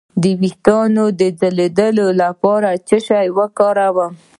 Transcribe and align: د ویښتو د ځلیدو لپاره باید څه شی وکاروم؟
د 0.21 0.23
ویښتو 0.41 1.03
د 1.19 1.21
ځلیدو 1.39 2.07
لپاره 2.21 2.67
باید 2.69 2.85
څه 2.89 2.97
شی 3.07 3.25
وکاروم؟ 3.37 4.13